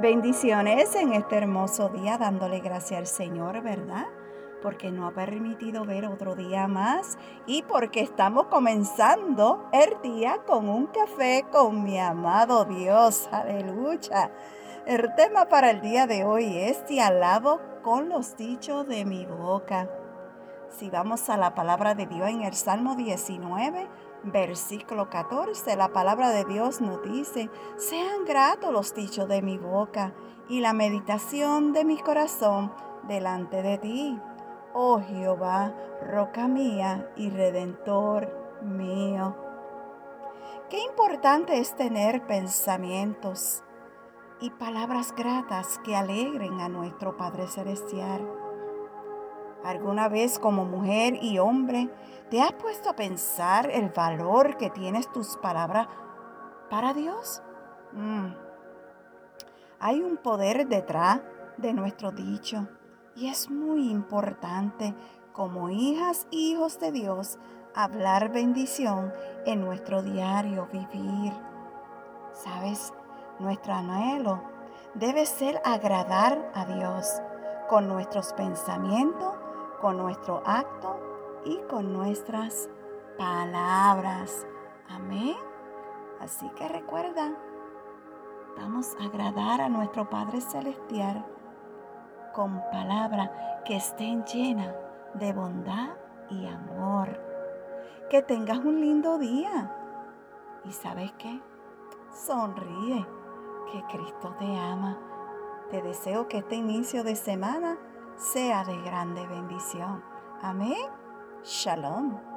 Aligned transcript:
Bendiciones 0.00 0.94
en 0.94 1.12
este 1.12 1.38
hermoso 1.38 1.88
día, 1.88 2.18
dándole 2.18 2.60
gracias 2.60 3.00
al 3.00 3.06
Señor, 3.08 3.62
¿verdad? 3.62 4.06
Porque 4.62 4.92
no 4.92 5.08
ha 5.08 5.10
permitido 5.10 5.84
ver 5.84 6.06
otro 6.06 6.36
día 6.36 6.68
más 6.68 7.18
y 7.46 7.62
porque 7.62 8.02
estamos 8.02 8.46
comenzando 8.46 9.68
el 9.72 10.00
día 10.00 10.38
con 10.46 10.68
un 10.68 10.86
café 10.86 11.44
con 11.50 11.82
mi 11.82 11.98
amado 11.98 12.64
Dios. 12.64 13.28
Aleluya. 13.32 14.30
El 14.86 15.12
tema 15.16 15.48
para 15.48 15.72
el 15.72 15.80
día 15.80 16.06
de 16.06 16.22
hoy 16.22 16.58
es 16.58 16.86
Te 16.86 17.00
alabo 17.00 17.58
con 17.82 18.08
los 18.08 18.36
dichos 18.36 18.86
de 18.86 19.04
mi 19.04 19.26
boca. 19.26 19.88
Si 20.70 20.90
vamos 20.90 21.30
a 21.30 21.36
la 21.36 21.54
palabra 21.54 21.94
de 21.94 22.06
Dios 22.06 22.28
en 22.28 22.42
el 22.42 22.54
Salmo 22.54 22.94
19, 22.94 23.88
versículo 24.24 25.08
14, 25.08 25.76
la 25.76 25.88
palabra 25.88 26.28
de 26.30 26.44
Dios 26.44 26.80
nos 26.80 27.02
dice, 27.02 27.50
sean 27.76 28.24
gratos 28.26 28.72
los 28.72 28.94
dichos 28.94 29.26
de 29.28 29.40
mi 29.40 29.56
boca 29.56 30.12
y 30.48 30.60
la 30.60 30.74
meditación 30.74 31.72
de 31.72 31.84
mi 31.84 31.98
corazón 31.98 32.72
delante 33.08 33.62
de 33.62 33.78
ti, 33.78 34.20
oh 34.74 35.00
Jehová, 35.00 35.74
roca 36.02 36.48
mía 36.48 37.10
y 37.16 37.30
redentor 37.30 38.60
mío. 38.62 39.36
Qué 40.68 40.80
importante 40.82 41.58
es 41.58 41.74
tener 41.76 42.26
pensamientos 42.26 43.62
y 44.40 44.50
palabras 44.50 45.14
gratas 45.16 45.80
que 45.82 45.96
alegren 45.96 46.60
a 46.60 46.68
nuestro 46.68 47.16
Padre 47.16 47.48
Celestial. 47.48 48.47
¿Alguna 49.64 50.08
vez 50.08 50.38
como 50.38 50.64
mujer 50.64 51.18
y 51.20 51.38
hombre 51.38 51.90
te 52.30 52.40
has 52.40 52.52
puesto 52.52 52.90
a 52.90 52.96
pensar 52.96 53.70
el 53.70 53.90
valor 53.90 54.56
que 54.56 54.70
tienes 54.70 55.10
tus 55.12 55.36
palabras 55.36 55.88
para 56.70 56.94
Dios? 56.94 57.42
Mm. 57.92 58.28
Hay 59.80 60.00
un 60.00 60.16
poder 60.16 60.68
detrás 60.68 61.20
de 61.56 61.72
nuestro 61.72 62.12
dicho 62.12 62.68
y 63.16 63.28
es 63.28 63.50
muy 63.50 63.90
importante 63.90 64.94
como 65.32 65.70
hijas 65.70 66.26
y 66.30 66.52
hijos 66.52 66.78
de 66.78 66.92
Dios 66.92 67.38
hablar 67.74 68.30
bendición 68.32 69.12
en 69.46 69.60
nuestro 69.60 70.02
diario 70.02 70.68
vivir. 70.72 71.32
¿Sabes? 72.32 72.92
Nuestro 73.38 73.72
anhelo 73.72 74.42
debe 74.94 75.26
ser 75.26 75.60
agradar 75.64 76.50
a 76.54 76.64
Dios 76.64 77.22
con 77.68 77.88
nuestros 77.88 78.32
pensamientos 78.32 79.37
con 79.80 79.96
nuestro 79.96 80.42
acto 80.44 80.96
y 81.44 81.58
con 81.68 81.92
nuestras 81.92 82.68
palabras. 83.16 84.46
Amén. 84.88 85.36
Así 86.20 86.48
que 86.50 86.68
recuerda, 86.68 87.32
vamos 88.56 88.96
a 89.00 89.04
agradar 89.04 89.60
a 89.60 89.68
nuestro 89.68 90.08
Padre 90.10 90.40
Celestial 90.40 91.24
con 92.32 92.60
palabras 92.70 93.30
que 93.64 93.76
estén 93.76 94.24
llenas 94.24 94.74
de 95.14 95.32
bondad 95.32 95.90
y 96.30 96.46
amor. 96.46 97.20
Que 98.10 98.22
tengas 98.22 98.58
un 98.58 98.80
lindo 98.80 99.18
día. 99.18 99.74
¿Y 100.64 100.72
sabes 100.72 101.12
qué? 101.18 101.40
Sonríe, 102.12 103.06
que 103.70 103.84
Cristo 103.90 104.34
te 104.38 104.56
ama. 104.56 104.98
Te 105.70 105.82
deseo 105.82 106.28
que 106.28 106.38
este 106.38 106.56
inicio 106.56 107.04
de 107.04 107.14
semana 107.16 107.78
sea 108.18 108.64
de 108.64 108.76
grande 108.82 109.26
bendición. 109.26 110.02
Amén. 110.42 110.90
Shalom. 111.44 112.27